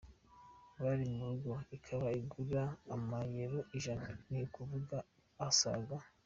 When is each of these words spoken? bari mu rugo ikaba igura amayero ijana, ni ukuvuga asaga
bari 0.81 1.05
mu 1.13 1.23
rugo 1.29 1.51
ikaba 1.77 2.07
igura 2.19 2.63
amayero 2.95 3.59
ijana, 3.77 4.09
ni 4.29 4.39
ukuvuga 4.45 4.97
asaga 5.47 5.95